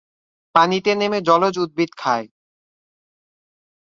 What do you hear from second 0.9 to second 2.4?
নেমে জলজ উদ্ভিদ খায়।